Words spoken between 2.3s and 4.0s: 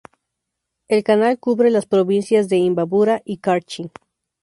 de Imbabura y Carchi.